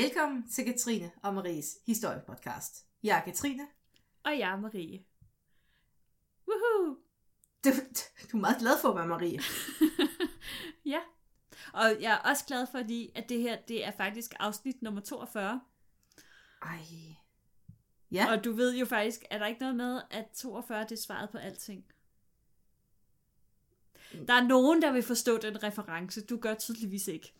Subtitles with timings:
[0.00, 2.86] Velkommen til Katrine og Maries historiepodcast.
[3.02, 3.66] Jeg er Katrine.
[4.24, 5.04] Og jeg er Marie.
[6.48, 6.96] Woohoo!
[7.64, 7.70] Du,
[8.32, 9.40] du er meget glad for at være Marie.
[10.92, 11.00] ja.
[11.72, 12.78] Og jeg er også glad for,
[13.18, 15.60] at det her det er faktisk afsnit nummer 42.
[16.62, 16.78] Ej.
[18.10, 18.32] Ja.
[18.32, 21.30] Og du ved jo faktisk, er der ikke noget med, at 42 det er svaret
[21.30, 21.84] på alting?
[24.26, 26.26] Der er nogen, der vil forstå den reference.
[26.26, 27.32] Du gør tydeligvis ikke.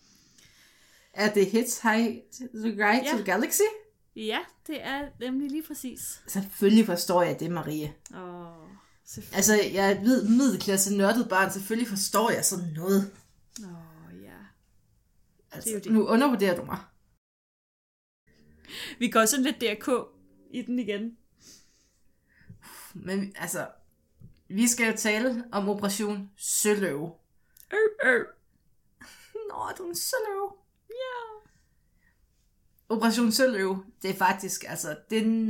[1.12, 2.16] Er det Hits High
[2.54, 3.10] the Guide ja.
[3.10, 3.62] to the Galaxy?
[4.16, 6.22] Ja, det er nemlig lige præcis.
[6.26, 7.94] Selvfølgelig forstår jeg det, Marie.
[8.14, 8.70] Åh, oh,
[9.32, 11.50] Altså, jeg er et middelklasse nørdet barn.
[11.50, 13.12] Selvfølgelig forstår jeg sådan noget.
[13.64, 14.36] Åh, oh, ja.
[15.52, 15.92] Altså, det det.
[15.92, 16.78] nu undervurderer du mig.
[18.98, 19.88] Vi går sådan lidt DRK
[20.50, 21.16] i den igen.
[22.94, 23.68] Men altså,
[24.48, 27.12] vi skal jo tale om Operation Søløve.
[27.72, 28.24] Øh, øh.
[29.34, 30.59] Nå, du er en søløve.
[32.88, 35.46] Operation Søløv, det er faktisk, altså, den,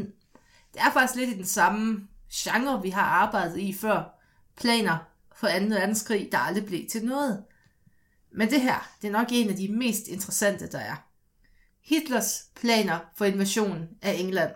[0.75, 4.21] det er faktisk lidt i den samme genre, vi har arbejdet i før.
[4.57, 4.97] Planer
[5.37, 5.53] for 2.
[5.53, 7.45] verdenskrig, der aldrig blev til noget.
[8.33, 10.97] Men det her, det er nok en af de mest interessante, der er.
[11.85, 14.53] Hitlers planer for invasionen af England.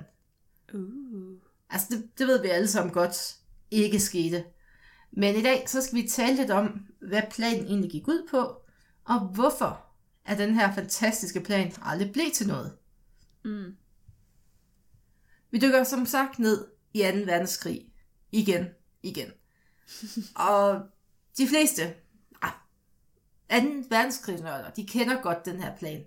[0.74, 1.38] Uh.
[1.70, 3.36] Altså, det, det ved vi alle sammen godt
[3.70, 4.44] ikke skete.
[5.12, 8.62] Men i dag, så skal vi tale lidt om, hvad planen egentlig gik ud på,
[9.04, 9.93] og hvorfor
[10.24, 12.76] at den her fantastiske plan aldrig blev til noget.
[13.44, 13.76] Mm.
[15.50, 17.04] Vi dykker som sagt ned i 2.
[17.04, 17.92] verdenskrig.
[18.32, 18.66] Igen.
[19.02, 19.28] Igen.
[20.50, 20.82] og
[21.38, 21.94] de fleste,
[22.42, 22.52] ah,
[23.50, 23.56] 2.
[23.90, 26.04] verdenskrigsnørder, de kender godt den her plan.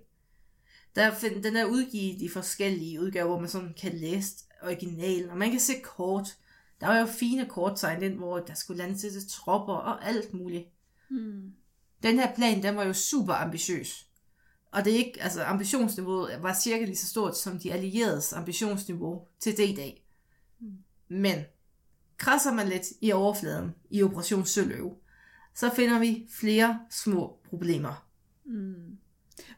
[0.94, 5.38] Der find, den er udgivet i forskellige udgaver, hvor man sådan kan læse originalen, og
[5.38, 6.36] man kan se kort.
[6.80, 10.64] Der var jo fine korttegn ind, hvor der skulle landsættes tropper og alt muligt.
[11.10, 11.52] Mm.
[12.02, 14.07] Den her plan, den var jo super ambitiøs.
[14.70, 19.26] Og det er ikke, altså ambitionsniveauet var cirka lige så stort som de allieredes ambitionsniveau
[19.40, 20.06] til D-dag.
[20.60, 20.72] Mm.
[21.08, 21.44] Men
[22.16, 24.94] krasser man lidt i overfladen i Operation Søløve,
[25.54, 28.06] så finder vi flere små problemer.
[28.44, 28.98] Mm.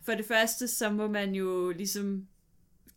[0.02, 2.26] For det første, så må man jo ligesom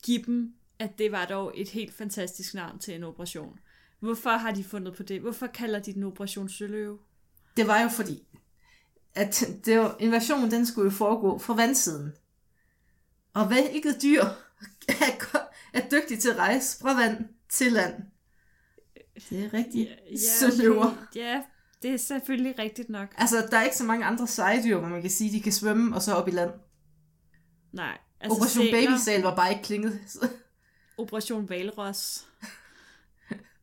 [0.03, 3.59] give dem, at det var dog et helt fantastisk navn til en operation.
[3.99, 5.21] Hvorfor har de fundet på det?
[5.21, 6.99] Hvorfor kalder de den Operation Søløve?
[7.57, 8.27] Det var jo fordi,
[9.15, 12.13] at det var, invasionen den skulle jo foregå fra vandsiden.
[13.33, 14.23] Og hvilket dyr
[14.87, 15.37] er,
[15.73, 17.93] er dygtig til at rejse fra vand til land?
[19.29, 19.89] Det er rigtigt.
[19.89, 19.95] Ja,
[20.63, 21.05] ja, okay.
[21.15, 21.41] ja,
[21.81, 23.07] det er selvfølgelig rigtigt nok.
[23.17, 25.95] Altså, der er ikke så mange andre sejdyr, hvor man kan sige, de kan svømme
[25.95, 26.51] og så op i land.
[27.71, 27.97] Nej.
[28.19, 29.99] Altså Operation Babysal var bare ikke klinget.
[30.97, 32.27] Operation Valros.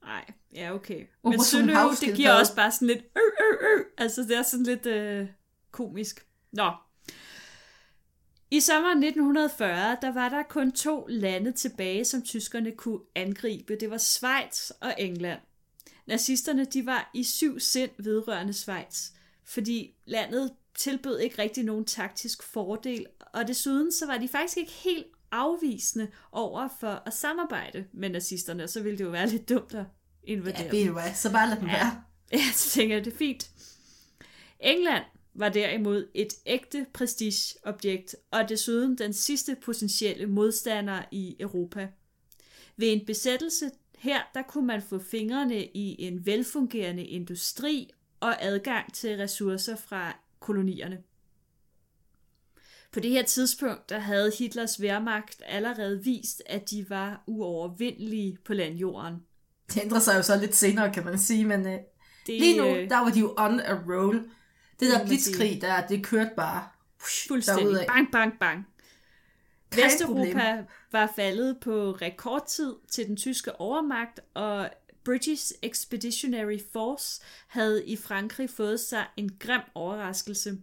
[0.05, 0.25] Nej,
[0.55, 1.07] ja okay.
[1.23, 3.85] Operation Men Søløv, det giver også bare sådan lidt øh, øh, øh.
[3.99, 5.29] Altså det er sådan lidt øh,
[5.71, 6.27] komisk.
[6.53, 6.73] Nå.
[8.51, 13.77] I sommeren 1940, der var der kun to lande tilbage, som tyskerne kunne angribe.
[13.77, 15.41] Det var Schweiz og England.
[16.07, 19.11] Nazisterne de var i syv sind vedrørende Schweiz,
[19.45, 24.73] fordi landet tilbød ikke rigtig nogen taktisk fordel, og desuden så var de faktisk ikke
[24.73, 29.75] helt afvisende over for at samarbejde med nazisterne, så ville det jo være lidt dumt
[29.75, 29.85] at
[30.25, 32.03] invadere Ja, hvad, så bare lad dem være.
[32.33, 33.51] Ja, så tænker jeg, det er fint.
[34.61, 35.05] England
[35.35, 41.89] var derimod et ægte prestigeobjekt, og desuden den sidste potentielle modstander i Europa.
[42.77, 48.95] Ved en besættelse her, der kunne man få fingrene i en velfungerende industri og adgang
[48.95, 50.99] til ressourcer fra kolonierne.
[52.93, 58.55] På det her tidspunkt, der havde Hitlers Wehrmacht allerede vist, at de var uovervindelige på
[58.55, 59.17] landjorden.
[59.75, 61.81] Det ændrer sig jo så lidt senere, kan man sige, men uh, det,
[62.27, 64.31] lige nu, øh, der var de jo on a roll.
[64.81, 66.69] Det der blitzkrig, der, det kørte bare
[67.01, 67.65] Fuldstændig.
[67.65, 67.87] Derudad.
[67.87, 68.67] Bang, bang, bang.
[69.75, 74.71] Vesteuropa var faldet på rekordtid til den tyske overmagt, og
[75.05, 80.59] British Expeditionary Force havde i Frankrig fået sig en grim overraskelse.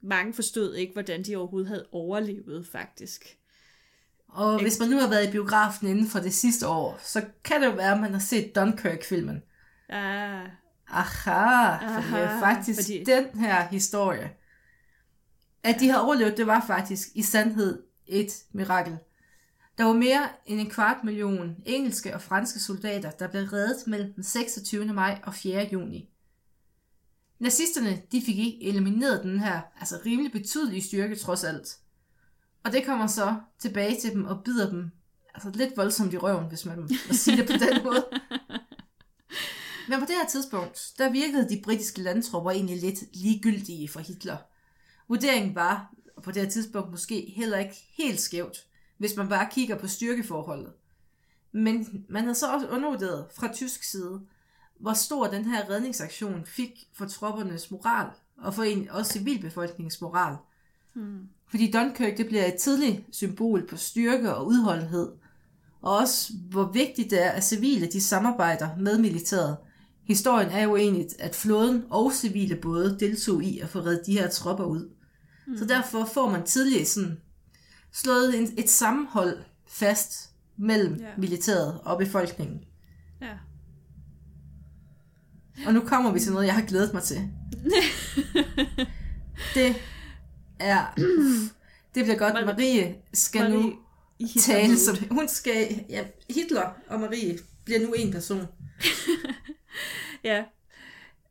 [0.00, 3.38] Mange forstod ikke, hvordan de overhovedet havde overlevet, faktisk.
[4.28, 7.60] Og hvis man nu har været i biografen inden for det sidste år, så kan
[7.60, 9.42] det jo være, at man har set Dunkirk-filmen.
[9.88, 10.48] Ah.
[10.88, 13.04] Aha, Aha for det er faktisk fordi...
[13.04, 14.30] den her historie.
[15.62, 18.98] At de har overlevet, det var faktisk i sandhed et mirakel.
[19.78, 24.12] Der var mere end en kvart million engelske og franske soldater, der blev reddet mellem
[24.12, 24.84] den 26.
[24.84, 25.68] maj og 4.
[25.72, 26.10] juni.
[27.38, 31.76] Nazisterne de fik ikke elimineret den her altså rimelig betydelige styrke trods alt.
[32.64, 34.90] Og det kommer så tilbage til dem og bider dem
[35.34, 38.04] altså lidt voldsomt i røven, hvis man må sige det på den måde.
[39.88, 44.36] Men på det her tidspunkt, der virkede de britiske landtropper egentlig lidt ligegyldige for Hitler.
[45.08, 48.66] Vurderingen var, på det her tidspunkt måske heller ikke helt skævt,
[48.98, 50.72] hvis man bare kigger på styrkeforholdet.
[51.52, 54.20] Men man har så også undervurderet fra tysk side,
[54.80, 60.36] hvor stor den her redningsaktion fik for troppernes moral, og for en, også civilbefolkningens moral.
[60.92, 61.28] Hmm.
[61.46, 65.12] Fordi Dunkirk det bliver et tidligt symbol på styrke og udholdenhed,
[65.82, 69.56] og også hvor vigtigt det er, at civile de samarbejder med militæret.
[70.04, 74.12] Historien er jo egentlig, at flåden og civile både deltog i at få reddet de
[74.12, 74.90] her tropper ud.
[75.46, 75.58] Mm.
[75.58, 77.20] Så derfor får man tidligt sådan
[77.92, 81.20] slået en, et sammenhold fast mellem yeah.
[81.20, 82.60] militæret og befolkningen.
[83.20, 83.26] Ja.
[83.26, 83.38] Yeah.
[85.66, 87.16] Og nu kommer vi til noget, jeg har glædet mig til.
[89.54, 89.76] det
[90.58, 90.94] er...
[91.94, 92.46] Det bliver godt.
[92.46, 93.72] Marie skal Marie nu
[94.40, 94.96] tale som...
[95.10, 95.84] Hun skal...
[95.88, 98.40] Ja, Hitler og Marie bliver nu en person.
[100.24, 100.44] ja.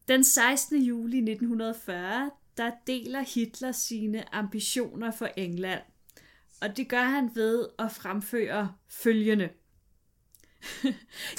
[0.07, 0.81] Den 16.
[0.81, 5.81] juli 1940, der deler Hitler sine ambitioner for England.
[6.61, 9.49] Og det gør han ved at fremføre følgende.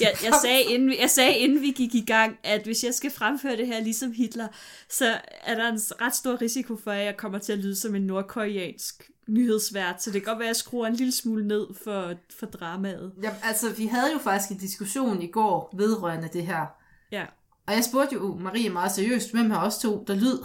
[0.01, 3.11] jeg, jeg, sagde, inden, jeg sagde inden vi gik i gang, at hvis jeg skal
[3.11, 4.49] fremføre det her ligesom Hitler,
[4.89, 7.95] så er der en ret stor risiko for, at jeg kommer til at lyde som
[7.95, 11.67] en nordkoreansk nyhedsvært, så det kan godt være, at jeg skruer en lille smule ned
[11.85, 13.13] for, for dramaet.
[13.23, 16.67] Ja, altså, vi havde jo faktisk en diskussion i går vedrørende det her.
[17.13, 17.25] Ja.
[17.67, 20.39] Og jeg spurgte jo Marie meget seriøst, hvem har også to, der lyd,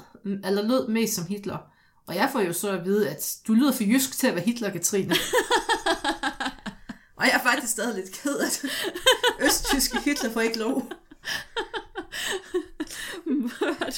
[0.46, 1.58] eller lød mest som Hitler.
[2.08, 4.44] Og jeg får jo så at vide, at du lyder for jysk til at være
[4.44, 5.16] Hitler, Katrine.
[7.18, 8.72] og jeg er faktisk stadig lidt ked af det.
[9.46, 10.92] Østtyske Hitler får ikke lov.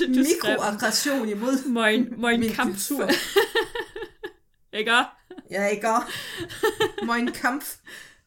[0.07, 2.87] Mikroaggression imod mein, mein min Kampf.
[2.89, 3.09] kultur.
[4.73, 4.91] ikke
[5.51, 5.87] Ja, ikke
[7.03, 7.75] Mein Kampf.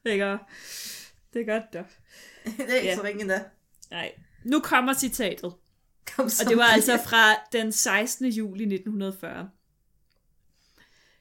[0.05, 0.38] Ikke
[1.35, 1.85] Det er godt, da.
[2.44, 2.96] det er ikke ja.
[2.96, 3.44] så ringe da.
[3.91, 4.12] Nej.
[4.44, 5.52] Nu kommer citatet.
[6.17, 8.26] Kom og det var altså fra den 16.
[8.26, 9.49] juli 1940.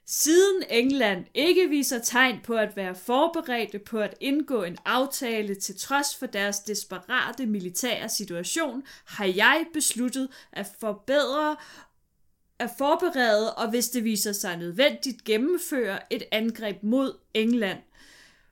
[0.06, 5.80] Siden England ikke viser tegn på at være forberedte på at indgå en aftale til
[5.80, 11.56] trods for deres desperate militære situation, har jeg besluttet at forbedre
[12.60, 17.80] at forberede og hvis det viser sig nødvendigt gennemføre et angreb mod England.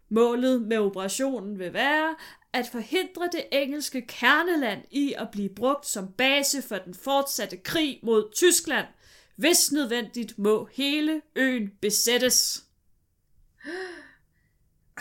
[0.10, 2.16] Målet med operationen vil være
[2.54, 8.00] at forhindre det engelske kerneland i at blive brugt som base for den fortsatte krig
[8.04, 8.88] mod Tyskland.
[9.36, 12.64] Hvis nødvendigt må hele øen besættes.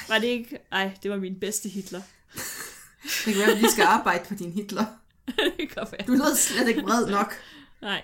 [0.08, 0.58] Var det ikke?
[0.72, 2.02] Ej, det var min bedste Hitler.
[3.02, 4.84] Det kan være, at vi skal arbejde på din Hitler.
[5.58, 6.06] det kan være.
[6.06, 7.34] Du lød slet ikke vred nok.
[7.82, 8.02] Nej.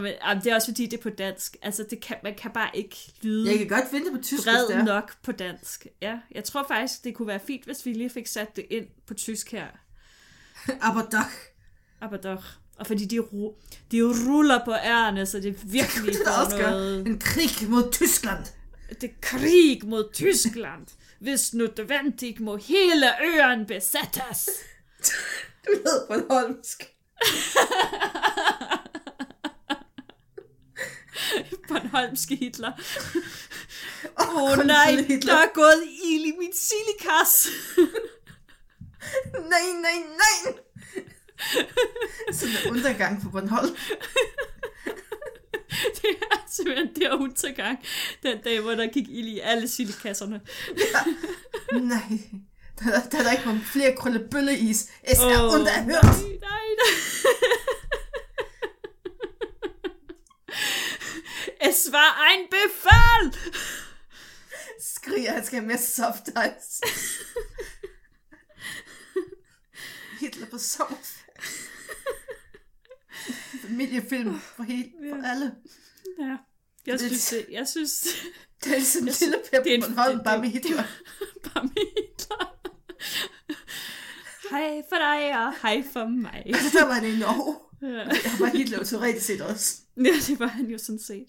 [0.00, 0.12] Men,
[0.44, 1.56] det er også fordi, det er på dansk.
[1.62, 3.50] Altså, det kan, man kan bare ikke lyde...
[3.50, 4.84] Jeg kan godt finde det på tysk, bred hvis det er.
[4.84, 5.86] nok på dansk.
[6.02, 8.86] Ja, jeg tror faktisk, det kunne være fint, hvis vi lige fik sat det ind
[9.06, 9.66] på tysk her.
[10.88, 11.30] Aber doch.
[12.00, 12.44] Aber doch.
[12.78, 13.54] Og fordi de, ru-
[13.92, 17.06] de ruller på ærerne, så det er virkelig det er noget...
[17.06, 18.44] En krig mod Tyskland.
[19.00, 20.86] Det er krig mod Tyskland.
[21.20, 24.48] Hvis nødvendigt må hele øen besættes.
[25.66, 26.82] du lød på holmsk.
[31.68, 32.72] Bornholmske Hitler.
[34.20, 35.34] Åh oh, oh, nej, Hitler.
[35.34, 37.48] der er gået ild i min silikas.
[39.52, 40.54] nej, nej, nej.
[42.32, 43.76] Sådan en undergang på Bornholm.
[46.02, 47.78] det er simpelthen der undergang.
[48.22, 50.40] Den dag, hvor der gik ild i alle silikasserne.
[50.76, 51.12] ja.
[51.78, 52.20] Nej.
[52.78, 54.88] Der, der, der er ikke kommet flere krøllebølleis.
[55.02, 55.86] Es oh, er underhørt.
[55.86, 56.02] Nej,
[56.40, 57.63] nej, nej.
[61.74, 63.32] Es war ein Befehl!
[64.80, 66.80] Skriger, han skal have mere soft ice.
[70.20, 71.24] Hitler på sommerferie.
[73.62, 75.54] Familiefilm for, helt, for alle.
[76.18, 76.36] Ja.
[76.86, 78.06] Jeg det, synes, det, jeg synes...
[78.64, 80.84] Det er ligesom en lille Per på Bornholm, bare med Hitler.
[81.44, 82.56] Bare med Hitler.
[84.50, 86.44] Hej for dig, og hej for mig.
[86.72, 87.56] Der var det i Norge.
[87.84, 88.04] Ja.
[88.04, 89.76] Det var Hitler jo teoretisk set også.
[89.96, 91.26] Ja, det var han jo sådan set.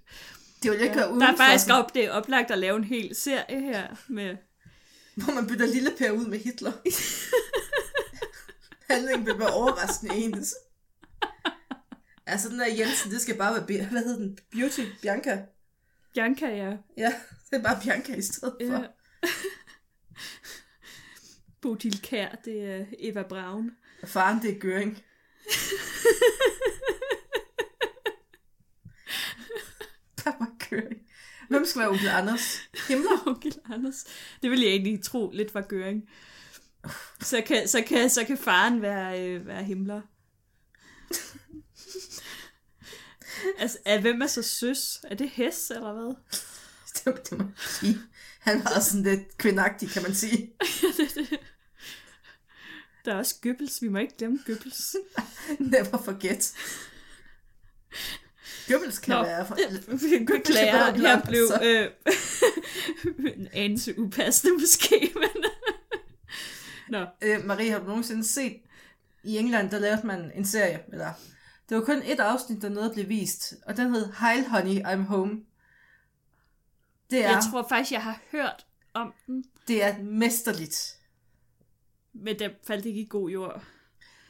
[0.64, 1.08] Det ville ikke ja.
[1.08, 4.38] Der er faktisk op, det er oplagt at lave en hel serie her med...
[5.16, 6.72] Hvor man bytter lille Per ud med Hitler.
[8.94, 10.56] Handlingen vil være overraskende ens.
[12.26, 14.38] Altså den der Jensen, det skal bare være, hvad hedder den?
[14.52, 15.46] Beauty Bianca.
[16.14, 16.78] Bianca, ja.
[16.98, 17.14] Ja,
[17.50, 18.74] det er bare Bianca i stedet for.
[18.74, 18.88] Ja.
[21.62, 23.72] Bodil Kær, det er Eva Braun.
[24.04, 24.98] Faren, det er Göring.
[30.24, 31.02] Papa Göring.
[31.50, 32.62] Hvem skal være onkel Anders?
[32.88, 33.24] Himmler?
[33.28, 34.06] onkel Anders.
[34.42, 36.10] Det vil jeg egentlig tro lidt var Göring.
[37.22, 40.02] Så kan, så kan, så kan faren være, øh, være Himmler.
[43.62, 45.00] altså, er, hvem er så søs?
[45.04, 46.16] Er det Hess, eller hvad?
[47.06, 48.00] det, det må sige.
[48.40, 50.54] Han var sådan lidt kvindagtig, kan man sige.
[53.06, 53.82] Der er også Goebbels.
[53.82, 54.96] Vi må ikke glemme Goebbels.
[55.60, 56.54] Never forget.
[58.68, 59.46] Goebbels kan Nå, være...
[59.46, 59.56] For...
[60.26, 61.88] Beklager, jeg blev øh,
[63.38, 65.46] en anelse upassende måske, men...
[66.90, 67.06] Nå.
[67.22, 68.62] Øh, Marie, har du nogensinde set...
[69.24, 71.14] I England, der lavede man en serie, eller...
[71.70, 74.82] Det var kun et afsnit, der nåede at blive vist, og den hed Heil Honey,
[74.82, 75.42] I'm Home.
[77.10, 79.46] Det er, jeg tror faktisk, jeg har hørt om den.
[79.68, 80.95] Det er mesterligt.
[82.16, 83.64] Men det faldt ikke i god jord.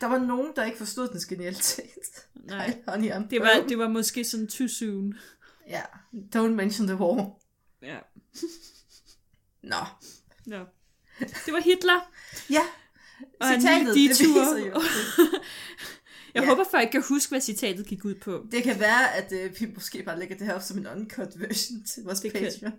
[0.02, 2.28] Der var nogen, der ikke forstod den genialitet.
[2.36, 5.16] Nej, honey, det, var, det var måske sådan too soon.
[5.68, 5.82] Ja,
[6.36, 7.40] don't mention the war.
[7.82, 7.98] Ja.
[9.72, 9.86] Nå.
[10.46, 10.66] Nå.
[11.20, 12.12] Det var Hitler.
[12.50, 12.62] ja.
[13.40, 14.82] Og citatet, de det viser jo.
[16.34, 16.50] Jeg ja.
[16.50, 18.48] håber folk kan huske, hvad citatet gik ud på.
[18.52, 21.30] Det kan være, at uh, vi måske bare lægger det her op som en uncut
[21.36, 22.60] version til vores det patrons.
[22.60, 22.74] Kan,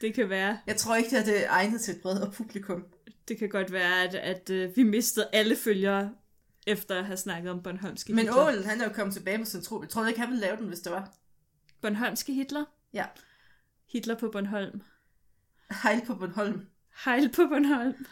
[0.00, 0.58] det kan være.
[0.66, 2.84] Jeg tror ikke, det er egnet til et bredere publikum.
[3.30, 6.10] Det kan godt være, at, at uh, vi mistede alle følgere
[6.66, 8.44] efter at have snakket om Bornholmske Men Hitler.
[8.44, 9.82] Men Ålen, han er jo kommet tilbage med sin tro.
[9.82, 11.12] Jeg tror ikke, han ville lave den, hvis det var.
[11.80, 12.64] Bornholmske Hitler?
[12.92, 13.04] Ja.
[13.92, 14.82] Hitler på Bornholm.
[15.82, 16.66] Hejl på Bornholm.
[17.04, 18.06] Hejl på Bornholm.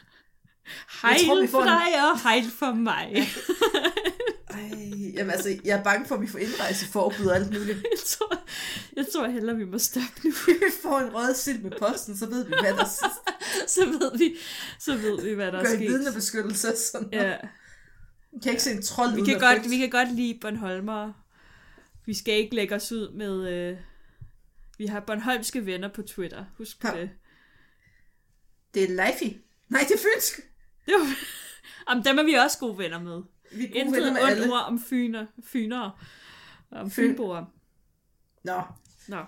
[1.02, 2.04] Hejl tror, for dig en...
[2.04, 3.16] og hejl for mig.
[4.58, 7.68] Ej, jamen altså, jeg er bange for, at vi får indrejseforbud og alt muligt.
[7.68, 8.40] Jeg tror,
[8.96, 10.30] jeg tror hellere, vi må stoppe nu.
[10.46, 13.20] vi får en rød sild med posten, så ved vi, hvad der er
[13.76, 14.36] Så ved vi,
[14.78, 15.78] så ved vi, hvad der er sket.
[15.78, 17.36] Gør vidnebeskyttelse sådan Ja.
[18.32, 21.12] Vi kan ikke se en trold vi kan, godt, vi kan godt lide Bornholmer.
[22.06, 23.48] Vi skal ikke lægge os ud med...
[23.48, 23.78] Øh...
[24.78, 26.44] Vi har Bornholmske venner på Twitter.
[26.58, 27.00] Husk ja.
[27.00, 27.10] det.
[28.74, 29.36] Det er Leify.
[29.68, 30.40] Nej, det er Fynsk.
[30.86, 31.14] Var...
[31.90, 33.22] Jamen, dem er vi også gode venner med.
[33.52, 34.52] Vi er gode venner med alle.
[34.52, 36.04] ord om fyner, fyner.
[36.70, 37.44] Om fynboer.
[38.44, 38.62] Nå.
[39.08, 39.24] Nå.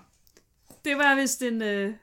[0.85, 1.61] Det var vist en...
[1.61, 1.93] Øh...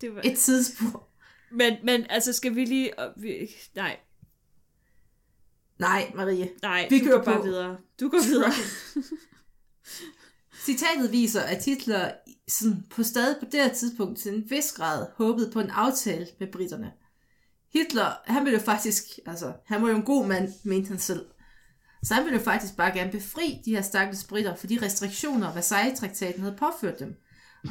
[0.00, 0.20] Det var...
[0.24, 1.08] Et tidsspur.
[1.50, 2.92] Men, men altså, skal vi lige...
[3.16, 3.50] Vi...
[3.74, 3.96] Nej,
[5.78, 6.50] Nej, Marie.
[6.62, 7.78] Nej, vi kører bare videre.
[8.00, 8.52] Du går videre.
[10.64, 12.12] Citatet viser, at Hitler
[12.48, 16.26] sådan, på stadig på det her tidspunkt til en vis grad håbede på en aftale
[16.38, 16.92] med britterne.
[17.76, 21.26] Hitler, han ville jo faktisk, altså, han var jo en god mand, mente han selv.
[22.02, 25.52] Så han ville jo faktisk bare gerne befri de her stakkels britter for de restriktioner,
[25.52, 27.16] Versailles-traktaten havde påført dem.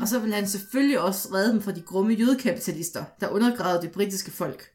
[0.01, 3.91] Og så ville han selvfølgelig også redde dem fra de grumme jødekapitalister, der undergravede det
[3.91, 4.71] britiske folk.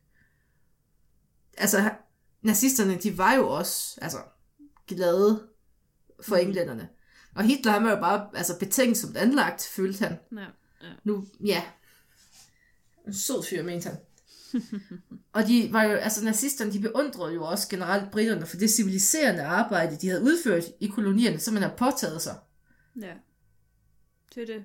[1.58, 1.90] Altså,
[2.42, 4.18] nazisterne, de var jo også altså,
[4.86, 5.48] glade
[6.22, 6.40] for mm.
[6.40, 6.88] englænderne.
[7.34, 10.18] Og Hitler, han var jo bare altså, betænksomt anlagt, følte han.
[10.32, 10.46] Ja,
[10.82, 10.92] ja.
[11.04, 11.62] Nu, ja.
[13.06, 13.98] En sød fyr, mente han.
[15.34, 19.42] og de var jo, altså nazisterne, de beundrede jo også generelt britterne for det civiliserende
[19.42, 22.36] arbejde, de havde udført i kolonierne, som man har påtaget sig.
[23.00, 23.12] Ja,
[24.34, 24.64] det er det.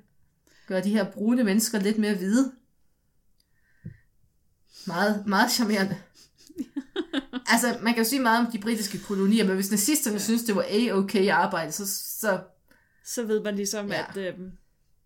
[0.67, 2.51] Gør de her brune mennesker lidt mere hvide.
[4.87, 5.97] Meget, meget charmerende.
[7.53, 10.23] altså, man kan jo sige meget om de britiske kolonier, men hvis nazisterne ja.
[10.23, 11.87] synes, det var a-okay arbejde, så,
[12.19, 12.43] så...
[13.05, 14.05] Så ved man ligesom, ja.
[14.09, 14.33] at øh,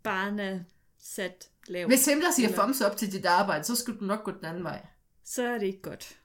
[0.03, 0.59] barn er
[1.03, 1.91] sat lavt.
[1.91, 2.61] Hvis Himmler siger eller...
[2.61, 4.85] thumbs up til dit arbejde, så skulle du nok gå den anden vej.
[5.23, 6.17] Så er det ikke godt.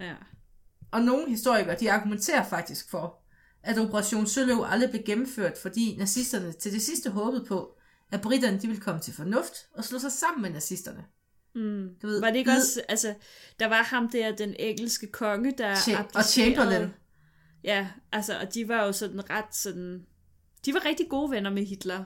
[0.00, 0.14] Ja.
[0.90, 3.22] Og nogle historikere, de argumenterer faktisk for,
[3.62, 7.76] at Operation Søløv aldrig blev gennemført, fordi nazisterne til det sidste håbede på,
[8.12, 11.04] at britterne de ville komme til fornuft og slå sig sammen med nazisterne.
[11.54, 11.88] Mm.
[12.02, 13.14] Du ved, var det ikke også, altså,
[13.58, 16.88] der var ham der, den engelske konge, der Ch- Og Chamberlain.
[17.64, 20.06] Ja, altså, og de var jo sådan ret sådan,
[20.64, 22.04] de var rigtig gode venner med Hitler.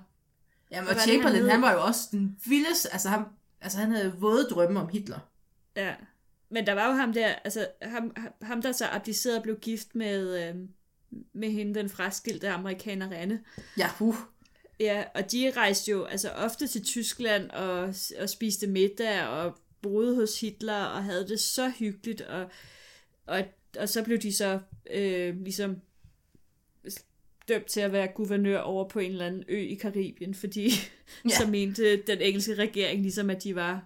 [0.70, 3.24] Ja, og Chamberlain, han, han var jo også den vildeste, altså, han,
[3.60, 5.18] altså han havde våde drømme om Hitler.
[5.76, 5.94] Ja,
[6.50, 9.94] men der var jo ham der, altså ham, ham der så abdicerede og blev gift
[9.94, 10.54] med, øh,
[11.32, 13.40] med hende, den fraskilte amerikanerinde.
[13.78, 14.16] Ja, uh.
[14.80, 20.16] Ja, og de rejste jo altså ofte til Tyskland og, og spiste middag og boede
[20.16, 22.50] hos Hitler og havde det så hyggeligt, og,
[23.26, 23.44] og,
[23.78, 24.60] og så blev de så
[24.90, 25.76] øh, ligesom
[27.50, 30.68] dømt til at være guvernør over på en eller anden ø i Karibien, fordi
[31.30, 31.36] ja.
[31.36, 33.82] så mente den engelske regering ligesom, at de var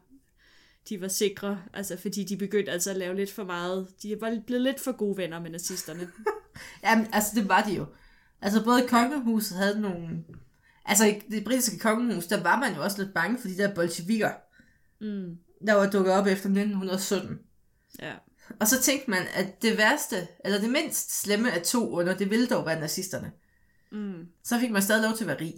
[0.89, 4.41] de var sikre, altså fordi de begyndte altså at lave lidt for meget, de var
[4.47, 6.09] blevet lidt for gode venner med nazisterne.
[6.85, 7.87] Jamen, altså det var de jo.
[8.43, 10.25] Altså både kongehuset havde nogle
[10.85, 13.75] Altså i det britiske kongehus, der var man jo også lidt bange for de der
[13.75, 14.31] bolsjevikker,
[15.01, 15.39] mm.
[15.67, 17.39] der var dukket op efter 1917.
[18.03, 18.13] Ja.
[18.61, 22.31] Og så tænkte man, at det værste, eller det mindst slemme af to under, det
[22.31, 23.33] ville dog være nazisterne.
[23.95, 24.29] Mm.
[24.43, 25.55] Så fik man stadig lov til at være rig.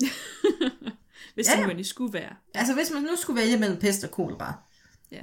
[1.34, 1.66] hvis ja, ja.
[1.66, 2.36] man skulle være.
[2.54, 4.54] Altså hvis man nu skulle vælge mellem pest og kolera.
[5.10, 5.22] Ja.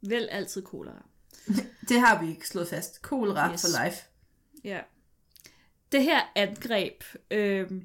[0.00, 1.02] Vel altid kolera.
[1.88, 3.02] det har vi ikke slået fast.
[3.02, 3.60] Kolera yes.
[3.60, 3.98] for life.
[4.64, 4.80] Ja.
[5.92, 7.82] det her angreb, øh,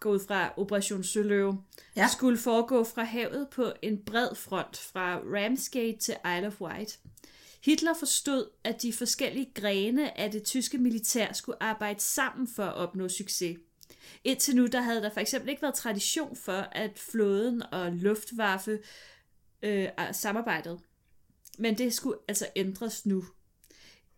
[0.00, 1.62] går ud fra Operation Søløve,
[1.96, 2.08] ja.
[2.08, 6.98] skulle foregå fra havet på en bred front fra Ramsgate til Isle of Wight.
[7.64, 12.74] Hitler forstod, at de forskellige grene af det tyske militær skulle arbejde sammen for at
[12.74, 13.58] opnå succes.
[14.24, 18.78] Indtil nu der havde der for eksempel ikke været tradition for, at flåden og Luftwaffe
[19.62, 20.78] øh, samarbejdede.
[21.58, 23.24] Men det skulle altså ændres nu.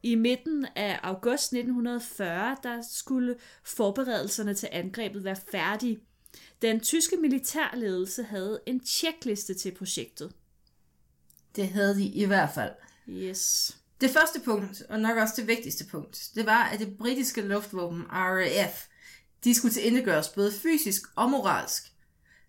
[0.03, 6.01] I midten af august 1940, der skulle forberedelserne til angrebet være færdige.
[6.63, 10.33] Den tyske militærledelse havde en tjekliste til projektet.
[11.57, 12.73] Det havde de i hvert fald.
[13.09, 13.77] Yes.
[14.01, 18.03] Det første punkt, og nok også det vigtigste punkt, det var, at det britiske luftvåben
[18.11, 18.87] RAF,
[19.45, 21.93] de skulle tilindegøres både fysisk og moralsk.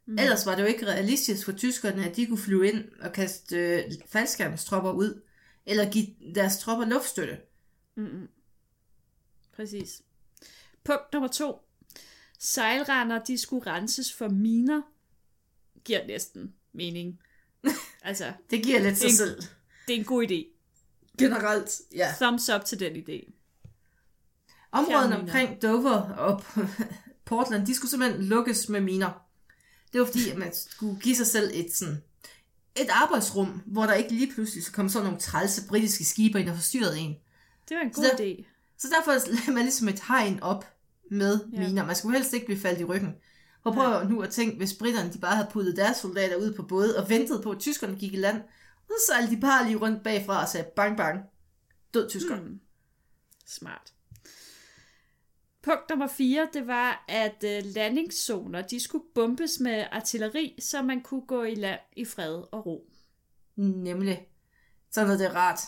[0.06, 0.20] Mm.
[0.20, 3.58] Ellers var det jo ikke realistisk for tyskerne, at de kunne flyve ind og kaste
[3.58, 5.22] øh, faldskærmstropper ud,
[5.66, 7.38] eller give deres tropper luftstøtte.
[7.96, 8.28] Mm-mm.
[9.56, 10.02] Præcis.
[10.84, 11.60] Punkt nummer to.
[12.40, 14.82] Sejlrender, de skulle renses for miner.
[15.84, 17.20] Giver næsten mening.
[18.02, 19.44] Altså, det giver lidt sig selv.
[19.88, 20.56] Det er en god idé.
[21.20, 22.14] Generelt, ja.
[22.22, 23.32] Thumbs up til den idé.
[24.72, 26.44] Områden omkring Dover og
[27.26, 29.22] Portland, de skulle simpelthen lukkes med miner.
[29.94, 32.02] Det var fordi, at man skulle give sig selv et sådan
[32.76, 36.56] et arbejdsrum, hvor der ikke lige pludselig kom sådan nogle trælse britiske skibe ind og
[36.56, 37.16] forstyrrede en.
[37.70, 38.44] Det var en god så der, idé.
[38.78, 40.66] Så derfor lagde man ligesom et hegn op
[41.12, 41.60] med ja.
[41.60, 41.86] miner.
[41.86, 43.16] Man skulle helst ikke blive faldt i ryggen.
[43.64, 44.04] Og prøv ja.
[44.04, 47.10] nu at tænke, hvis britterne de bare havde puttet deres soldater ud på både og
[47.10, 48.42] ventet på, at tyskerne gik i land,
[48.88, 51.24] så sejlede de bare lige rundt bagfra og sagde bang bang.
[51.94, 52.36] Død tysker.
[52.36, 52.60] Hmm.
[53.46, 53.94] Smart.
[55.62, 61.02] Punkt nummer 4, det var, at uh, landingszoner, de skulle bombes med artilleri, så man
[61.02, 62.90] kunne gå i land i fred og ro.
[63.56, 64.28] Nemlig.
[64.92, 65.60] Så det er rart.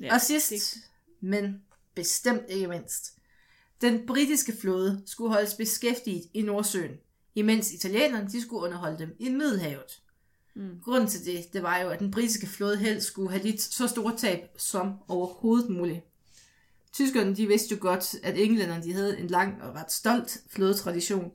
[0.00, 0.90] Ja, og sidst, det...
[1.20, 1.62] men
[1.94, 3.18] bestemt ikke mindst,
[3.80, 6.96] den britiske flåde skulle holdes beskæftiget i Nordsøen,
[7.34, 10.02] imens italienerne de skulle underholde dem i Middelhavet.
[10.54, 10.80] Mm.
[10.84, 13.88] Grunden til det, det var jo, at den britiske flåde helst skulle have lidt så
[13.88, 16.00] store tab som overhovedet muligt.
[16.92, 21.32] Tyskerne de vidste jo godt, at englænderne de havde en lang og ret stolt flådetradition.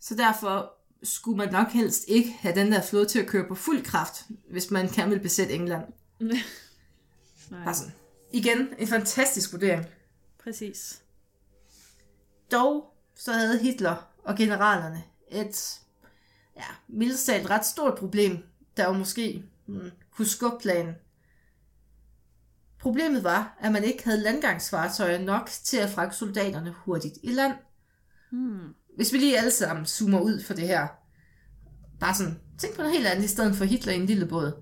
[0.00, 3.54] Så derfor skulle man nok helst ikke have den der flåde til at køre på
[3.54, 5.84] fuld kraft, hvis man gerne vil besætte England.
[7.50, 7.64] Nej.
[7.64, 7.92] Bare sådan.
[8.32, 9.86] Igen, en fantastisk vurdering.
[10.44, 11.02] Præcis.
[12.52, 15.80] Dog så havde Hitler og generalerne et
[16.56, 18.38] ja, mildest ret stort problem,
[18.76, 20.94] der jo måske hmm, kunne skubbe planen.
[22.78, 27.54] Problemet var, at man ikke havde landgangsfartøjer nok til at fragte soldaterne hurtigt i land.
[28.30, 28.74] Hmm.
[28.96, 30.88] Hvis vi lige alle sammen zoomer ud for det her,
[32.00, 34.52] bare sådan, tænk på noget helt andet i stedet for Hitler i en lille båd,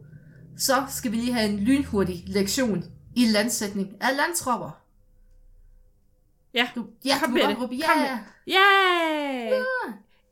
[0.56, 2.84] så skal vi lige have en lynhurtig lektion
[3.16, 4.80] i landsætning af landtropper.
[6.54, 7.62] Ja, du, ja, kom du med det.
[7.62, 7.86] Råbe, ja.
[7.86, 8.18] Kom Yeah.
[8.46, 9.62] ja.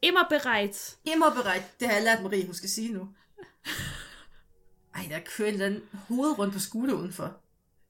[0.03, 0.99] Immer bereit.
[1.05, 1.63] Immer bereit.
[1.81, 3.09] Det har jeg lært Marie, hun skal sige nu.
[4.95, 7.41] Ej, der kører en eller anden hoved rundt på skole udenfor.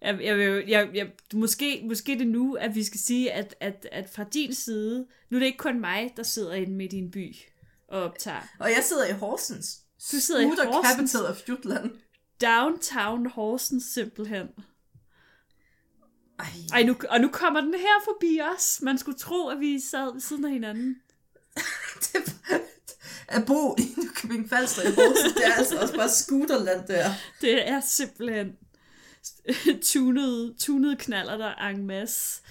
[0.03, 3.89] Jeg, jeg, jeg, jeg, jeg, måske, måske det nu, at vi skal sige, at, at,
[3.93, 6.99] at fra din side, nu er det ikke kun mig, der sidder inde midt i
[6.99, 7.37] en by
[7.89, 8.43] og optager.
[8.59, 9.81] Og jeg sidder i Horsens.
[10.13, 11.11] Du sidder Scooter i Horsens.
[11.11, 11.91] capital of Jutland.
[12.41, 14.49] Downtown Horsens simpelthen.
[16.39, 16.47] Ej.
[16.73, 18.83] Ej, nu, og nu kommer den her forbi os.
[18.83, 20.97] Man skulle tro, at vi sad ved siden af hinanden.
[22.05, 22.35] det,
[23.29, 27.11] at bo i Nykøbing Falster i Horsens, det er altså også bare scooterland der.
[27.41, 28.57] Det er simpelthen
[29.83, 32.43] tunede, tunede knaller der en masse.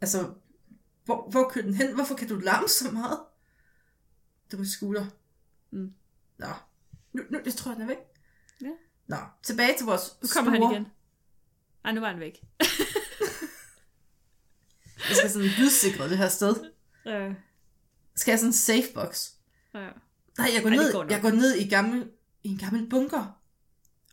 [0.00, 0.30] Altså,
[1.04, 1.94] hvor, hvor kører den hen?
[1.94, 3.20] Hvorfor kan du larme så meget?
[4.52, 5.06] Du er scooter.
[5.70, 5.92] Mm.
[6.38, 6.46] Nå,
[7.12, 7.98] nu, nu, jeg tror, den er væk.
[8.62, 8.70] Ja.
[9.06, 10.66] Nå, tilbage til vores Nu kommer store...
[10.66, 10.92] han igen.
[11.84, 12.44] Ej, nu var han væk.
[15.10, 16.54] jeg skal sådan lydsikre det her sted.
[17.06, 17.32] Ja.
[18.16, 19.30] Skal jeg sådan en safebox?
[19.74, 19.88] Ja.
[20.38, 22.10] Nej, jeg går, Ej, ned, går jeg går ned i, gammel,
[22.42, 23.40] i en gammel bunker.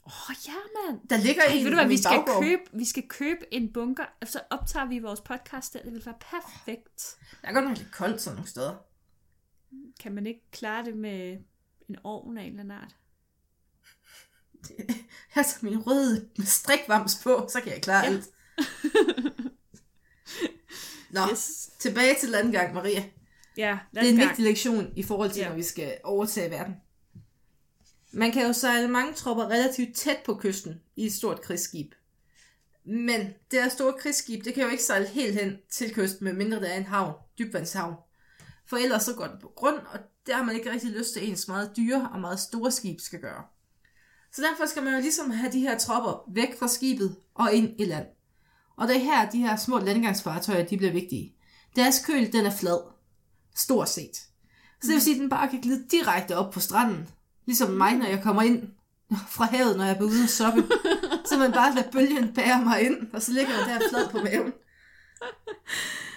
[0.05, 1.07] Åh, oh, ja, mand.
[1.09, 4.05] Der ligger Ej, en ved du hvad, vi skal, købe, vi skal købe en bunker,
[4.21, 5.83] og så optager vi vores podcast der.
[5.83, 7.17] Det vil være perfekt.
[7.41, 8.75] Der er godt nok lidt koldt sådan nogle steder.
[9.99, 11.37] Kan man ikke klare det med
[11.89, 12.95] en ovn af en eller anden art?
[15.35, 18.11] Jeg tager min røde strikvams på, så kan jeg klare ja.
[18.11, 18.27] alt.
[21.11, 21.69] Nå, yes.
[21.79, 23.03] tilbage til landgang, Maria.
[23.57, 23.91] Ja, landgang.
[23.91, 25.49] Det er en vigtig lektion i forhold til, ja.
[25.49, 26.75] når vi skal overtage verden.
[28.11, 31.91] Man kan jo sejle mange tropper relativt tæt på kysten i et stort krigsskib.
[32.85, 36.59] Men det her store krigsskib, det kan jo ikke sejle helt hen til kysten, medmindre
[36.59, 37.95] der er en havn, dybvandshavn.
[38.69, 41.19] For ellers så går det på grund, og der har man ikke rigtig lyst til,
[41.19, 43.43] at ens meget dyre og meget store skib skal gøre.
[44.33, 47.81] Så derfor skal man jo ligesom have de her tropper væk fra skibet og ind
[47.81, 48.05] i land.
[48.77, 51.35] Og det er her, de her små landgangsfartøjer, de bliver vigtige.
[51.75, 52.79] Deres køl, den er flad.
[53.55, 54.15] Stort set.
[54.81, 57.09] Så det vil sige, at den bare kan glide direkte op på stranden.
[57.45, 58.69] Ligesom mig, når jeg kommer ind
[59.29, 60.63] fra havet, når jeg er ude og soppe.
[61.25, 64.17] så man bare lader bølgen bære mig ind, og så ligger jeg der flad på
[64.17, 64.53] maven.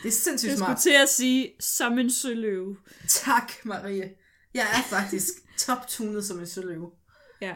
[0.03, 0.69] Det er sindssygt smart.
[0.69, 2.77] Jeg skulle til at sige, som en søløve.
[3.09, 4.11] Tak, Marie.
[4.55, 6.91] Jeg er faktisk top-tunet som en søløve.
[7.41, 7.55] Ja.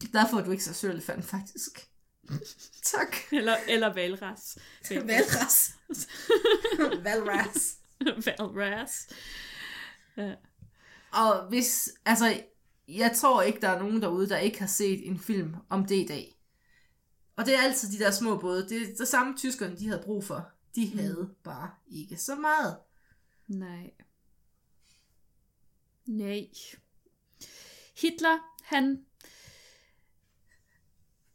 [0.00, 1.88] Det er derfor, at du ikke så sølefand, faktisk.
[2.92, 3.16] tak.
[3.32, 4.58] Eller, eller valras.
[4.90, 5.74] Valras.
[7.04, 7.78] valras.
[8.54, 9.08] valras.
[10.16, 10.34] Ja.
[11.12, 12.42] Og hvis, altså,
[12.88, 15.96] jeg tror ikke, der er nogen derude, der ikke har set en film om det
[15.96, 16.36] i dag.
[17.36, 18.68] Og det er altid de der små både.
[18.68, 20.50] Det er det samme tyskerne, de havde brug for.
[20.74, 20.98] De mm.
[20.98, 22.76] havde bare ikke så meget.
[23.48, 23.90] Nej.
[26.06, 26.48] Nej.
[28.00, 29.04] Hitler, han...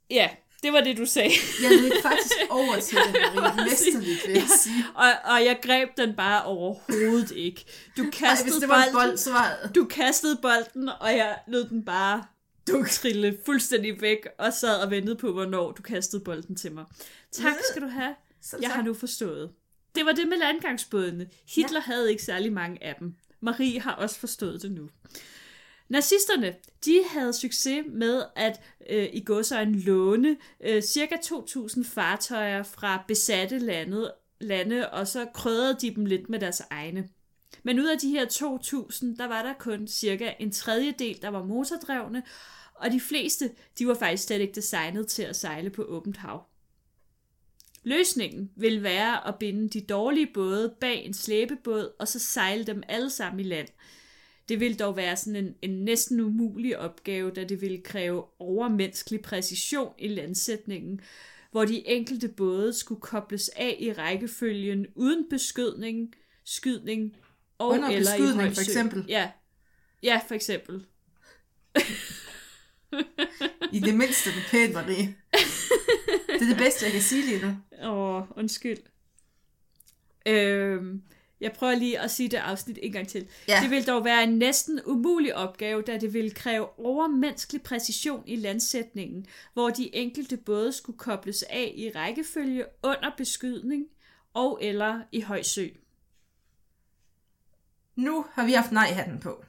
[0.10, 1.32] Ja, det var det, du sagde.
[1.64, 3.66] jeg løb faktisk over til det, Marie.
[3.70, 4.86] Mesterligt, vil jeg sige.
[4.96, 7.66] Og, og jeg greb den bare overhovedet ikke.
[7.98, 9.70] Du kastede, Ej, det var bolden, bold, så var...
[9.76, 12.24] du kastede bolden, og jeg lød den bare
[12.68, 16.86] du trille fuldstændig væk, og sad og ventede på, hvornår du kastede bolden til mig.
[17.32, 18.16] Tak skal du have.
[18.62, 19.52] Jeg har nu forstået.
[19.96, 21.28] Det var det med landgangsbådene.
[21.56, 21.94] Hitler ja.
[21.94, 23.16] havde ikke særlig mange af dem.
[23.42, 24.90] Marie har også forstået det nu.
[25.92, 29.26] Nazisterne, de havde succes med at øh, i
[29.64, 36.06] en låne øh, cirka 2.000 fartøjer fra besatte lande, lande, og så krødrede de dem
[36.06, 37.10] lidt med deres egne.
[37.64, 41.44] Men ud af de her 2.000, der var der kun cirka en tredjedel, der var
[41.44, 42.24] motordrevne,
[42.76, 46.46] og de fleste, de var faktisk slet ikke designet til at sejle på åbent hav.
[47.84, 52.84] Løsningen vil være at binde de dårlige både bag en slæbebåd, og så sejle dem
[52.88, 53.68] alle sammen i land.
[54.52, 59.22] Det vil dog være sådan en, en næsten umulig opgave, da det vil kræve overmenneskelig
[59.22, 61.02] præcision i landsætningen,
[61.52, 66.14] hvor de enkelte både skulle kobles af i rækkefølgen uden beskydning,
[66.46, 67.18] skydning
[67.58, 69.06] og Under eller beskydning, i for eksempel.
[69.08, 69.32] Ja.
[70.04, 70.86] ja, for eksempel.
[73.72, 75.16] I det mindste det pænt, Marie.
[76.28, 77.88] Det er det bedste, jeg kan sige lige nu.
[77.90, 78.80] Åh, undskyld.
[80.26, 81.02] Øhm,
[81.42, 83.28] jeg prøver lige at sige det afsnit en gang til.
[83.48, 83.60] Ja.
[83.62, 88.36] Det vil dog være en næsten umulig opgave, da det vil kræve overmenneskelig præcision i
[88.36, 93.86] landsætningen, hvor de enkelte både skulle kobles af i rækkefølge under beskydning
[94.34, 95.68] og eller i høj sø.
[97.96, 99.44] Nu har vi haft nej-hatten på.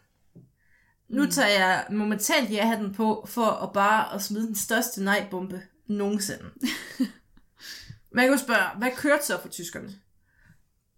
[1.08, 1.30] Nu mm.
[1.30, 6.44] tager jeg momentant ja-hatten på for at bare at smide den største nej-bombe nogensinde.
[8.14, 9.94] Man kan jo spørge, hvad kørte så for tyskerne?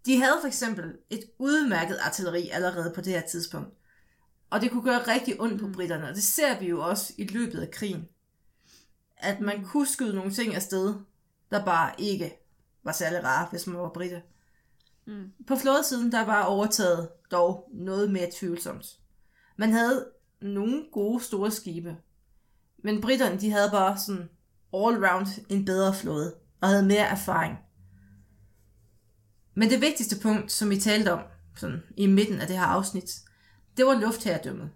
[0.07, 3.75] De havde for eksempel et udmærket artilleri allerede på det her tidspunkt.
[4.51, 5.73] Og det kunne gøre rigtig ondt på mm.
[5.73, 8.09] britterne, og det ser vi jo også i løbet af krigen.
[9.17, 10.95] At man kunne skyde nogle ting afsted,
[11.51, 12.37] der bare ikke
[12.85, 14.23] var særlig rare, hvis man var britte.
[15.07, 15.33] Mm.
[15.47, 18.87] På flådesiden, der var overtaget dog noget mere tvivlsomt.
[19.57, 20.09] Man havde
[20.41, 21.97] nogle gode store skibe,
[22.79, 24.29] men britterne, de havde bare sådan
[24.75, 27.59] all round en bedre flåde og havde mere erfaring.
[29.55, 31.21] Men det vigtigste punkt, som vi talte om
[31.57, 33.21] sådan i midten af det her afsnit,
[33.77, 34.71] det var luftherredømmet.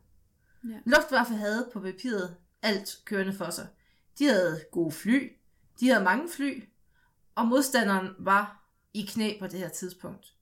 [0.65, 0.79] Ja.
[0.85, 3.67] Luftwaffe havde på papiret alt kørende for sig.
[4.19, 5.33] De havde gode fly,
[5.81, 6.65] de havde mange fly,
[7.35, 10.35] og modstanderen var i knæ på det her tidspunkt.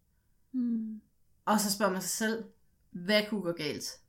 [0.52, 1.00] Mm.
[1.44, 2.44] Og så spørger man sig selv,
[2.90, 4.00] hvad kunne gå galt?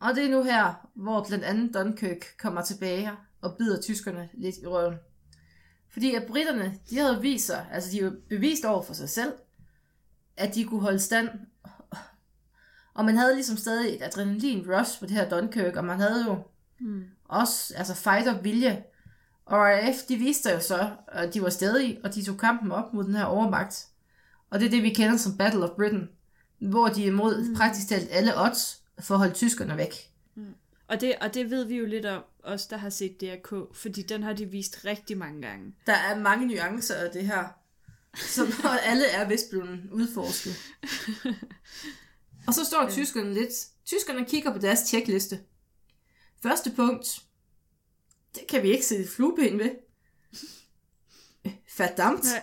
[0.00, 4.56] Og det er nu her, hvor blandt andet Dunkirk kommer tilbage og bider tyskerne lidt
[4.62, 4.94] i røven.
[5.90, 9.32] Fordi at britterne, de havde vist sig, altså de havde bevist over for sig selv,
[10.36, 11.28] at de kunne holde stand.
[12.94, 16.24] Og man havde ligesom stadig et adrenalin rush på det her Dunkirk, og man havde
[16.24, 16.38] jo
[16.80, 17.04] mm.
[17.24, 18.84] også altså fighter vilje.
[19.46, 22.94] Og RAF, de viste jo så, at de var stadig, og de tog kampen op
[22.94, 23.86] mod den her overmagt.
[24.50, 26.08] Og det er det, vi kender som Battle of Britain,
[26.58, 27.54] hvor de er imod mm.
[27.54, 30.12] praktisk talt alle odds for at holde tyskerne væk.
[30.88, 34.02] Og det, og det ved vi jo lidt om, os der har set DRK, fordi
[34.02, 35.74] den har de vist rigtig mange gange.
[35.86, 37.48] Der er mange nuancer af det her,
[38.14, 38.48] som
[38.90, 40.56] alle er vist blevet udforsket.
[42.46, 43.52] og så står tyskerne lidt.
[43.84, 45.40] Tyskerne kigger på deres tjekliste.
[46.42, 47.22] Første punkt,
[48.34, 49.70] det kan vi ikke sætte flueben ved.
[51.78, 52.24] Verdammt.
[52.24, 52.42] Ja.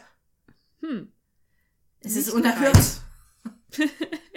[0.82, 1.08] Hmm.
[2.02, 3.02] Es ist unerhört.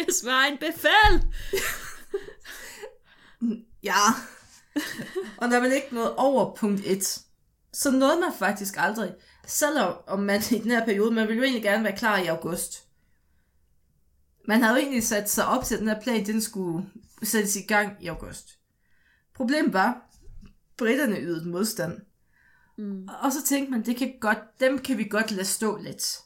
[0.09, 1.23] es war ein Befehl.
[3.83, 4.01] Ja.
[5.39, 7.21] og er vel ikke noget over punkt 1.
[7.73, 9.15] Så nåede man faktisk aldrig.
[9.47, 12.27] Selvom om man i den her periode, man ville jo egentlig gerne være klar i
[12.27, 12.85] august.
[14.49, 16.91] Man havde jo egentlig sat sig op til, at den her plan, den skulle
[17.23, 18.59] sættes i gang i august.
[19.35, 20.11] Problemet var,
[20.77, 22.01] britterne ydede modstand.
[22.79, 23.09] Mm.
[23.23, 26.19] Og så tænkte man, det kan godt, dem kan vi godt lade stå lidt.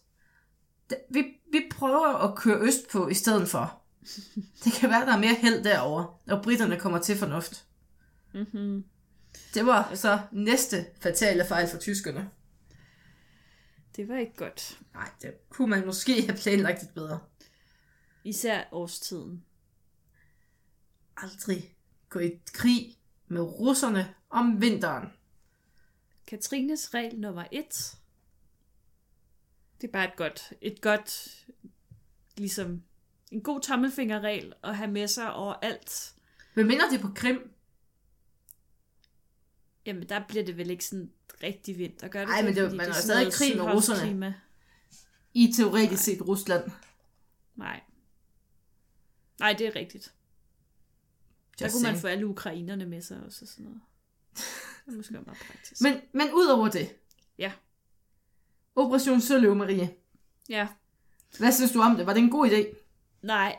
[1.11, 3.82] Vi, vi prøver at køre øst på i stedet for.
[4.65, 7.67] Det kan være, der er mere held derover, når britterne kommer til fornuft.
[8.35, 8.85] Mm-hmm.
[9.55, 12.31] Det var så næste fatale fejl for tyskerne.
[13.97, 14.81] Det var ikke godt.
[14.95, 17.21] Nej, det kunne man måske have planlagt lidt bedre.
[18.25, 19.45] Især årstiden.
[21.17, 21.77] Aldrig
[22.09, 22.97] gå i krig
[23.29, 25.09] med russerne om vinteren.
[26.27, 27.97] Katrines regel nummer et.
[29.81, 31.41] Det er bare et godt, et godt,
[32.37, 32.83] ligesom
[33.33, 36.15] en god tommelfingerregel at have med sig over alt.
[36.55, 37.55] Hvad minder det på Krim?
[39.87, 42.89] Jamen, der bliver det vel ikke sådan rigtig vinter, gør det Nej, men det, man
[42.89, 44.01] er stadig krig med russerne.
[44.01, 44.35] Klima.
[45.35, 46.15] I teoretisk Nej.
[46.17, 46.71] set Rusland.
[47.57, 47.81] Nej.
[49.39, 50.15] Nej, det er rigtigt.
[51.61, 53.81] Just der kunne man få alle ukrainerne med sig også og sådan noget.
[54.87, 55.81] Det er måske meget praktisk.
[55.83, 56.97] Men, men ud over det.
[57.39, 57.53] Ja.
[58.77, 59.95] Operation Søløv, Marie.
[60.49, 60.69] Ja.
[61.39, 62.07] Hvad synes du om det?
[62.07, 62.82] Var det en god idé?
[63.23, 63.57] Nej,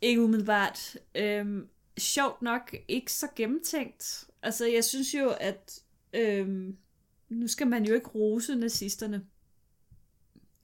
[0.00, 0.96] ikke umiddelbart.
[1.14, 4.24] Øhm, sjovt nok ikke så gennemtænkt.
[4.42, 5.80] Altså, jeg synes jo, at
[6.12, 6.76] øhm,
[7.28, 9.26] nu skal man jo ikke rose nazisterne.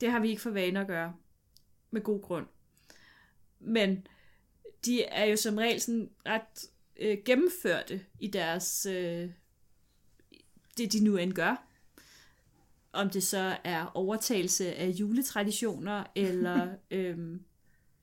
[0.01, 1.14] Det har vi ikke for vane at gøre.
[1.90, 2.46] Med god grund.
[3.61, 4.07] Men
[4.85, 9.31] de er jo som regel sådan ret øh, gennemførte i deres, øh,
[10.79, 11.66] det de nu end gør.
[12.92, 17.44] Om det så er overtagelse af juletraditioner eller øhm,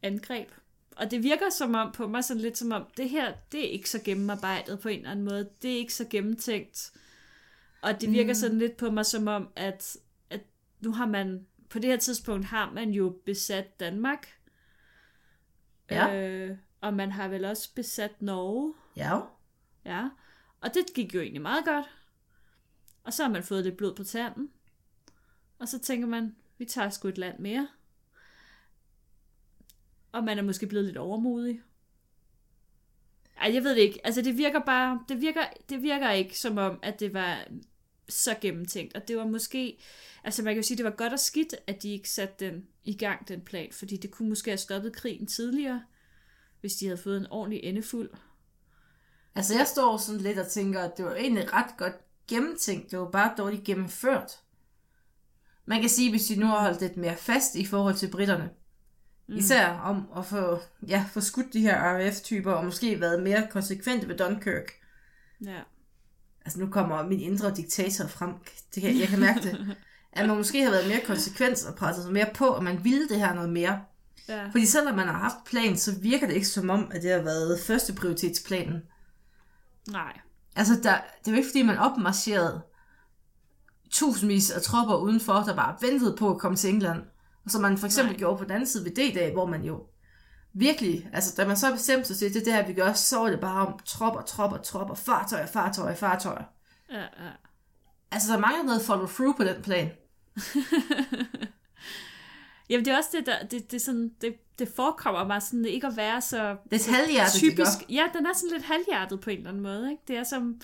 [0.08, 0.48] angreb.
[0.96, 3.70] Og det virker som om på mig sådan lidt som om, det her, det er
[3.70, 5.50] ikke så gennemarbejdet på en eller anden måde.
[5.62, 6.92] Det er ikke så gennemtænkt.
[7.82, 8.36] Og det virker mm.
[8.36, 9.98] sådan lidt på mig som om, at,
[10.30, 10.42] at
[10.80, 14.28] nu har man, på det her tidspunkt har man jo besat Danmark.
[15.92, 16.16] Ja.
[16.16, 18.74] Øh, og man har vel også besat Norge.
[18.96, 19.20] Ja.
[19.86, 20.10] Ja.
[20.62, 21.86] Og det gik jo egentlig meget godt.
[23.04, 24.50] Og så har man fået lidt blod på tanden.
[25.60, 27.68] Og så tænker man, vi tager sgu et land mere.
[30.18, 31.62] Og man er måske blevet lidt overmodig.
[33.42, 34.00] Ej, jeg ved det ikke.
[34.04, 35.00] Altså, det virker bare...
[35.10, 37.48] Det virker, det virker ikke som om, at det var
[38.10, 38.96] så gennemtænkt.
[38.96, 39.80] Og det var måske...
[40.24, 42.68] Altså, man kan jo sige, det var godt og skidt, at de ikke satte den
[42.84, 43.70] i gang, den plan.
[43.72, 45.84] Fordi det kunne måske have stoppet krigen tidligere,
[46.62, 48.10] hvis de havde fået en ordentlig endefuld.
[49.36, 51.96] Altså, jeg står sådan lidt og tænker, at det var egentlig ret godt
[52.28, 52.92] gennemtænkt.
[52.92, 54.40] Det var bare dårligt gennemført.
[55.66, 58.50] Man kan sige, hvis de nu har holdt lidt mere fast i forhold til britterne,
[59.28, 59.36] mm.
[59.36, 64.08] især om at få, ja, få skudt de her RAF-typer, og måske været mere konsekvente
[64.08, 64.72] ved Dunkirk.
[65.46, 65.60] Ja.
[66.46, 68.34] Altså nu kommer min indre diktator frem.
[68.76, 69.78] Det kan, jeg kan mærke det.
[70.12, 73.10] at man måske har været mere konsekvent og presset sig mere på, og man ville
[73.10, 73.82] det her noget mere.
[74.28, 74.48] Ja.
[74.48, 77.22] Fordi selvom man har haft plan, så virker det ikke som om, at det har
[77.22, 78.82] været første prioritetsplanen.
[79.92, 80.20] Nej.
[80.56, 82.62] Altså, der, det er jo ikke, fordi man opmarcherede
[83.92, 87.04] tusindvis af tropper udenfor, der bare ventede på at komme til England.
[87.48, 88.20] Og som man for eksempel Nej.
[88.20, 89.86] gjorde på den anden side ved D-dag, hvor man jo
[90.54, 93.40] virkelig, altså da man så bestemte sig til, det der vi gør, så var det
[93.40, 96.44] bare om tropper, tropper, tropper, fartøjer, fartøjer, fartøjer.
[96.92, 97.32] Ja, ja.
[98.12, 99.92] Altså der mangler noget follow through på den plan.
[102.70, 105.88] Jamen det er også det, der, det, det, sådan, det, det forekommer mig sådan ikke
[105.88, 106.58] at være så...
[106.72, 107.90] Det er halvhjertet, typisk.
[107.90, 109.92] Ja, den er sådan lidt halvhjertet på en eller anden måde.
[109.92, 110.04] Ikke?
[110.08, 110.62] Det er som,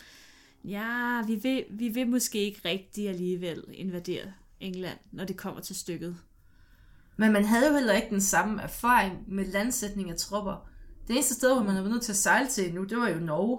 [0.63, 5.75] ja, vi vil, vi vil måske ikke rigtig alligevel invadere England, når det kommer til
[5.75, 6.17] stykket.
[7.17, 10.69] Men man havde jo heller ikke den samme erfaring med landsætning af tropper.
[11.07, 13.09] Det eneste sted, hvor man har været nødt til at sejle til nu, det var
[13.09, 13.57] jo Norge.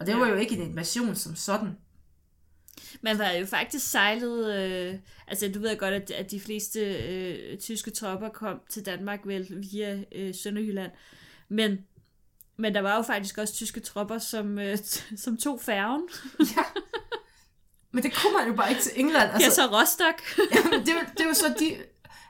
[0.00, 0.18] Og det ja.
[0.18, 1.76] var jo ikke en invasion som sådan.
[3.00, 4.94] Man var jo faktisk sejlet, øh,
[5.26, 9.66] altså du ved godt, at, at de fleste øh, tyske tropper kom til Danmark vel
[9.72, 10.92] via øh, Sønderjylland,
[11.48, 11.78] men,
[12.56, 14.78] men der var jo faktisk også tyske tropper, som, øh,
[15.24, 16.08] som tog færgen.
[16.56, 16.62] ja.
[17.92, 19.30] Men det kunne man jo bare ikke til England.
[19.32, 20.38] Altså, ja, så Rostock.
[20.54, 21.76] ja, det, det var så de,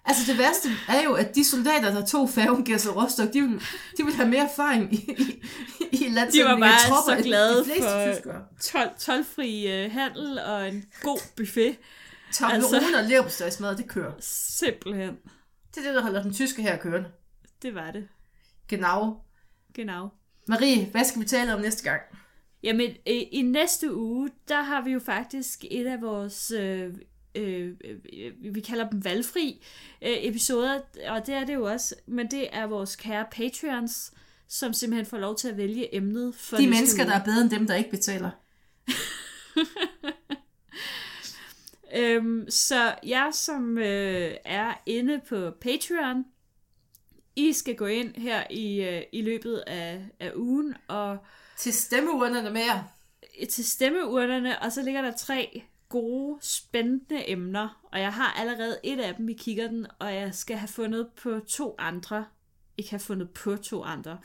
[0.08, 3.62] Altså det værste er jo, at de soldater, der tog færgen Gæsser Rostock, de vil,
[3.96, 4.96] de vil have mere erfaring i,
[5.92, 10.84] i, i De var bare tropper, så glade for 12, 12-fri uh, handel og en
[11.02, 11.76] god buffet.
[12.32, 14.12] Toblerone altså, og leverpostejsmad, det kører.
[14.20, 15.16] Simpelthen.
[15.74, 17.08] Det er det, der holder den tyske her kørende.
[17.62, 18.08] Det var det.
[18.68, 19.16] Genau.
[19.74, 20.08] Genau.
[20.48, 22.00] Marie, hvad skal vi tale om næste gang?
[22.62, 26.94] Jamen, i, i næste uge, der har vi jo faktisk et af vores øh,
[27.34, 29.64] øh, øh, vi kalder dem valgfri
[30.02, 34.12] øh, episoder, og det er det jo også, men det er vores kære Patreons,
[34.48, 37.10] som simpelthen får lov til at vælge emnet for De mennesker, uge.
[37.10, 38.30] der er bedre end dem, der ikke betaler.
[41.98, 46.24] øhm, så jeg, som øh, er inde på Patreon,
[47.36, 51.18] I skal gå ind her i, øh, i løbet af, af ugen og...
[51.56, 52.84] Til stemmeurnerne mere.
[53.50, 59.00] Til stemmeurnerne, og så ligger der tre gode, spændende emner, og jeg har allerede et
[59.00, 62.24] af dem i kikkerten, og jeg skal have fundet på to andre.
[62.78, 64.18] Ikke have fundet på to andre.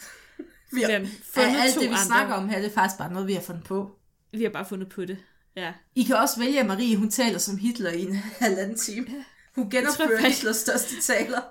[0.72, 2.06] vi har, men fundet alt to det, vi andre.
[2.06, 4.00] snakker om her, det er faktisk bare noget, vi har fundet på.
[4.32, 5.18] Vi har bare fundet på det,
[5.56, 5.74] ja.
[5.96, 9.08] I kan også vælge, at Marie, hun taler som Hitler i en halvanden time.
[9.56, 11.42] Hun genopfører Hitlers største taler.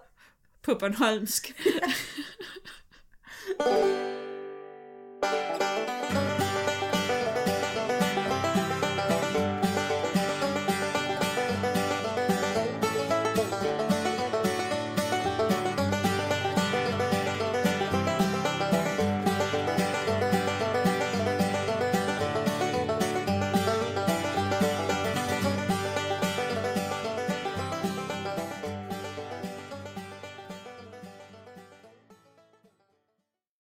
[0.63, 1.53] På Bornholmsk.